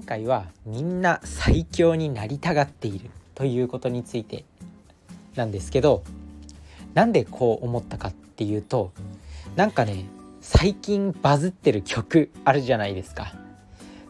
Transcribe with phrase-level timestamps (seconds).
[0.00, 4.46] 今回はみんな最強になりたがっているということについて
[5.34, 6.02] なんですけど
[6.94, 8.92] なんでこう思ったかっていうと
[9.56, 10.06] なんかね
[10.40, 13.34] 最近バズってる曲あるじゃないですか。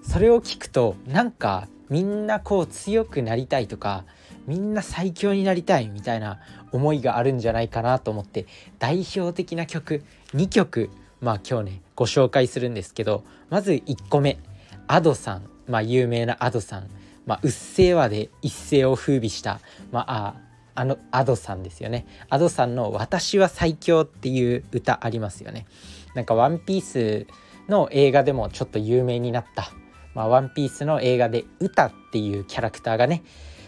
[0.00, 4.04] それを聞くとなんかみんなこう強くなりたいとか
[4.46, 6.38] みんな最強になりたいみたいな
[6.70, 8.46] 思いがあるんじゃないかなと思って
[8.78, 10.04] 代表的な曲
[10.34, 10.88] 2曲
[11.20, 14.38] まあ今日ねご紹介するんですけどまず1個目
[14.86, 15.49] Ado さん。
[15.70, 16.90] まあ有名な Ado さん。
[17.26, 19.60] まあ、うっせぇわで一世を風靡した、
[19.92, 20.34] まあ、
[20.74, 22.06] あの Ado さんですよね。
[22.30, 25.66] Ado さんの「私は最強」っていう歌ありますよね。
[26.14, 27.26] なんか「ワンピース
[27.68, 29.70] の映画でもちょっと有名になった。
[30.14, 33.22] まあ、ワンピースの映画で「歌」っていうキャラクターがね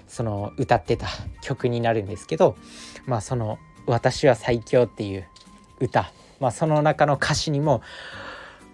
[0.08, 1.06] その歌ってた
[1.40, 2.56] 曲になるんですけど
[3.06, 5.26] まあその「私は最強」っていう
[5.78, 7.80] 歌、まあ、その中の歌詞にも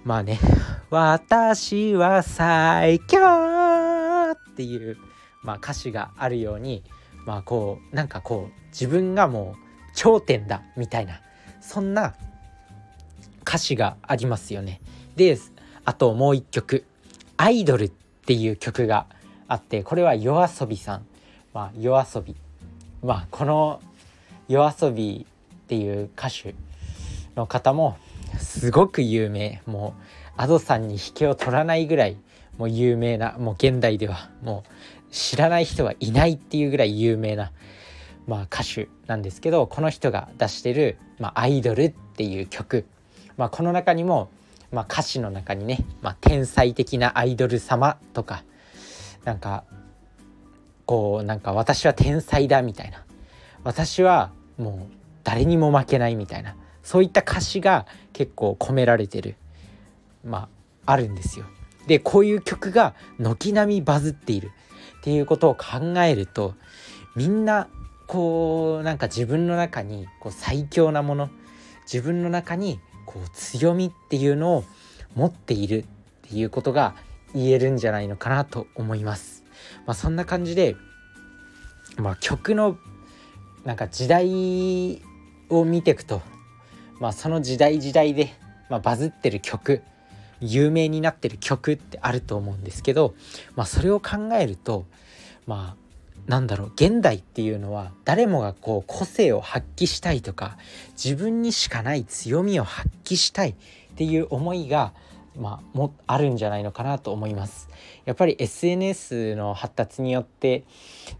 [0.04, 0.38] まあね
[0.90, 3.18] 「私は最強」
[4.32, 4.96] っていう、
[5.42, 6.82] まあ、歌詞があるように
[7.26, 11.20] まあこうなんかこう自分がもう頂点だみたいな
[11.60, 12.14] そんな
[13.42, 14.80] 歌詞がありますよね。
[15.16, 15.38] で
[15.84, 16.84] あともう一曲
[17.36, 17.88] アイドルっ
[18.24, 19.06] ていう曲が
[19.46, 21.06] あってこれは yoasobi さん、
[21.52, 22.34] まあ、yoasobi
[23.02, 23.80] まあこの
[24.48, 25.26] yoasobi っ
[25.66, 26.54] ていう歌手
[27.36, 27.98] の方も
[28.38, 29.62] すごく有名。
[29.66, 30.02] もう
[30.38, 32.16] Ado さんに引けを取らないぐらい
[32.56, 37.52] もう有名なもう現代ではもう知らない人はいないっていうぐらい有名な、
[38.26, 42.86] まあ、歌手なんですけどこの人が出してる「まあ、アイドル」っていう曲、
[43.36, 44.30] まあ、この中にも
[44.70, 48.44] まあ、歌詞の中にね、まあ、天才的なアイドル様とか
[49.24, 49.64] なんか
[50.86, 53.04] こうなんか私は天才だみたいな。
[53.62, 56.56] 私はもう誰にも負けないみたいな。
[56.82, 59.36] そういった歌詞が結構込められてる。
[60.24, 60.48] ま
[60.86, 61.46] ああるんですよ。
[61.86, 64.50] でこういう曲が軒並みバズっている
[65.00, 66.54] っていうことを考えると
[67.16, 67.68] みんな
[68.06, 71.30] こうなんか自分の中にこう最強なもの
[71.90, 74.64] 自分の中にこう強みっていうのを
[75.14, 75.84] 持っている
[76.26, 76.94] っていうことが
[77.34, 79.44] 言えるんじゃないのかなと思います。
[79.86, 80.76] まあ、そんな感じで、
[81.96, 82.78] まあ、曲の
[83.64, 85.02] なんか時代
[85.48, 86.22] を見ていくと、
[87.00, 88.32] まあ、その時代時代で、
[88.68, 89.82] まあ、バズってる曲
[90.40, 93.14] 有名になってる曲ってあると思うんですけど、
[93.56, 94.86] まあ、それを考えると
[95.46, 95.88] まあ
[96.26, 100.58] なんだろう現代っていうのは誰もがこう個性を発揮したいとか
[101.02, 103.54] 自分にしかない強みを発揮したいっ
[103.96, 104.92] ていう思いが
[105.38, 107.68] まあ、もあるんじゃないのかなと思います。
[108.04, 110.64] やっぱり SNS の発達によって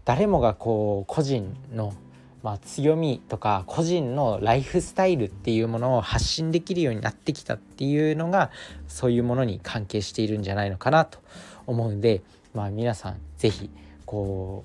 [0.03, 1.93] 誰もがこう個人の
[2.41, 8.49] まあ、強みとか個人のライフスタイルっていうものを発信できるようになってきたっていうのが
[8.87, 11.19] そういうものに関係しているんじゃないのかなと
[11.67, 12.21] 思うんで、
[12.53, 13.69] まあ、皆さん是非
[14.05, 14.63] こ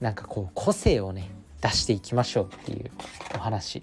[0.00, 1.30] うなんかこう個性をね
[1.60, 2.90] 出していきましょうっていう
[3.34, 3.82] お話、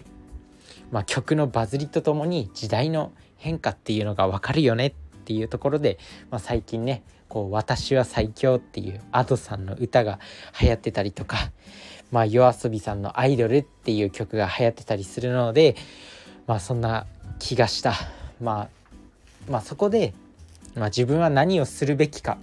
[0.91, 4.94] まあ、曲のバズりとともに時代の変化っていうのが分かるよねっ
[5.25, 6.00] ていうところで、
[6.31, 10.19] まあ、最近ね「こう私は最強」っていう Ado さんの歌が
[10.62, 11.51] 流行ってたりとか、
[12.16, 15.76] まあ、YOASOBI さんの「アイドル」っていう曲が流行ってたりするので、
[16.48, 17.08] まあ、そんな
[17.40, 17.94] 気がした、
[18.40, 20.14] まあ、まあそこで、
[20.75, 22.38] まあ、自分は何をするべきか。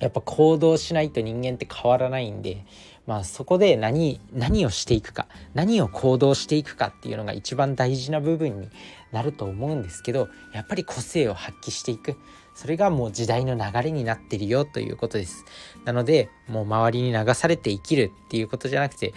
[0.00, 2.64] やっぱ行動しないと人間って変わらないんで、
[3.06, 5.28] まあ、そこで何何をしていくか。
[5.54, 8.68] 何を行動していくかっていうのが一番大事な部分に
[9.12, 12.16] なると思うんですけどやっぱり個性を発揮していく。
[12.54, 15.44] それがもう時代の流れになってるよということです。
[15.84, 19.12] なのでもう周りに流されて生きるっていうことじゃなくて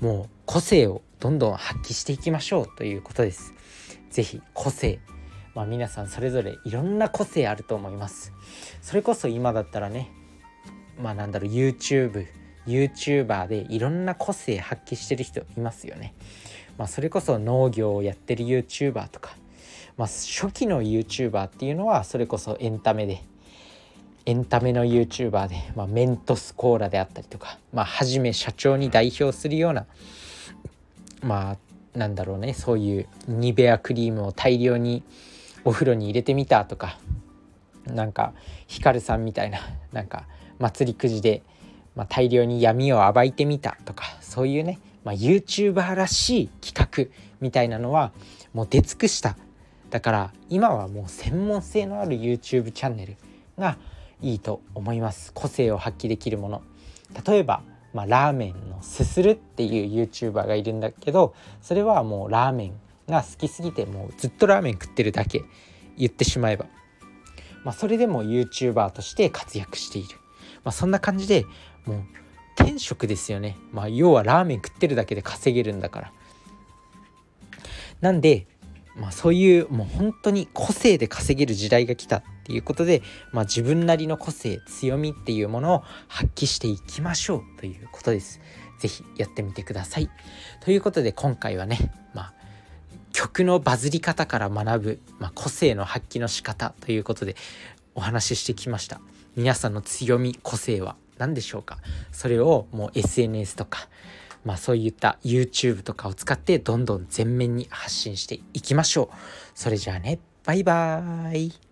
[0.00, 3.54] もう個性をどんどん発揮していきましょうということです。
[4.10, 5.00] 是非個性
[5.54, 8.32] まあ皆さんそれぞれいろんな個性あると思います。
[8.80, 10.10] それこそ今だったらね
[10.98, 12.26] まあなんだろう YouTube
[12.66, 16.14] YouTuber でいろんな個性発揮してる人いますよね。
[16.78, 19.36] まあ、それこそ農業をやってる YouTuber とか、
[20.02, 23.22] まあ、初期の YouTuber っていうのはそれこそエンタメで
[24.26, 29.86] エンタメの YouTuber で、まあ、メントスコーラであったりとか、まあ、はじめ社長に代表するような
[31.22, 35.04] まあなんだろうねそういうニベアクリームを大量に
[35.64, 36.98] お風呂に入れてみたとか
[37.86, 38.32] なんか
[38.66, 39.60] ヒカルさんみたいな
[39.92, 40.24] なんか
[40.58, 41.42] 祭りくじで
[41.94, 48.12] まあ、大量に闇を暴いてみたとかそういうね、まあ、YouTuber らしい企画みたいなのは
[48.54, 49.36] もう出尽くした
[49.92, 53.16] だから今はもう専門性のある YouTube チャンネル
[53.58, 53.76] が
[54.22, 55.32] いいと思います。
[55.34, 56.62] 個性を発揮できるもの。
[57.26, 57.62] 例えば、
[57.92, 62.72] まあ、ラーメンのすするっていう YouTuber がいるんだけどそれはもうラーメン
[63.06, 65.44] が好きすぎてもうずっとラーメン食ってるだけ。
[65.98, 66.64] 言ってしまえば、
[67.64, 70.08] まあ、それでも YouTuber として活躍している。
[70.64, 71.44] まあ、そんな感じで
[71.84, 72.02] もう
[72.56, 76.12] 天職ですよね、まあ、要はラーメン食ってるだけで稼げるんだから。
[78.00, 78.46] なんで、
[78.96, 83.02] まあ、そういうもう本当に個性で稼げる時代が来たっていうことで、
[83.32, 88.40] まあ、自分なりの個性強みっていうものを発揮していきましょうということです。
[88.78, 90.10] 是非やってみてください。
[90.60, 92.34] ということで今回はね、まあ、
[93.12, 97.36] 曲のバズり方から学ぶ、まあ、個性の発揮の仕方ということで
[97.94, 99.00] お話ししてきました。
[99.36, 101.78] 皆さんの強み個性は何でしょうか？
[102.10, 103.88] それをもう SNS とか
[104.44, 109.16] まあそういった YouTube とかを使ってどんどん全面に発信していきましょう。
[109.54, 111.71] それじゃあね、バイバーイ。